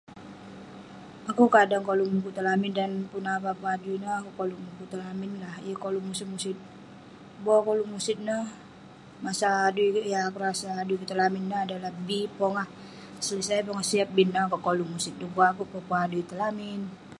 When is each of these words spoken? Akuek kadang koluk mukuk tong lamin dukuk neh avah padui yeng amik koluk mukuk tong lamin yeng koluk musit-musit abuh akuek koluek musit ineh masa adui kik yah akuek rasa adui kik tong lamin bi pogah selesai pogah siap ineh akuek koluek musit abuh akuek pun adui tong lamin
Akuek 1.29 1.53
kadang 1.57 1.83
koluk 1.87 2.09
mukuk 2.13 2.33
tong 2.35 2.47
lamin 2.49 2.71
dukuk 3.03 3.21
neh 3.23 3.33
avah 3.37 3.55
padui 3.63 3.95
yeng 4.03 4.15
amik 4.19 4.35
koluk 4.39 4.61
mukuk 4.65 4.87
tong 4.91 5.03
lamin 5.07 5.31
yeng 5.67 5.79
koluk 5.83 6.03
musit-musit 6.07 6.57
abuh 7.39 7.53
akuek 7.55 7.67
koluek 7.69 7.91
musit 7.93 8.17
ineh 8.23 8.45
masa 9.23 9.47
adui 9.67 9.89
kik 9.95 10.09
yah 10.11 10.23
akuek 10.27 10.43
rasa 10.47 10.69
adui 10.81 10.99
kik 10.99 11.07
tong 11.09 11.21
lamin 11.21 11.43
bi 12.07 12.19
pogah 12.37 12.67
selesai 13.25 13.65
pogah 13.65 13.85
siap 13.91 14.09
ineh 14.23 14.43
akuek 14.45 14.63
koluek 14.67 14.91
musit 14.93 15.13
abuh 15.25 15.45
akuek 15.49 15.83
pun 15.89 15.99
adui 16.05 16.27
tong 16.29 16.41
lamin 16.43 16.79